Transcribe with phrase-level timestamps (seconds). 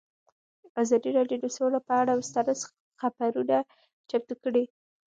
[0.81, 2.59] ازادي راډیو د سوله پر اړه مستند
[2.99, 3.57] خپرونه
[4.09, 4.63] چمتو کړې.